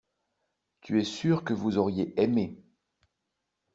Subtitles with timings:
[0.81, 2.57] Tu es sûr que vous auriez aimé.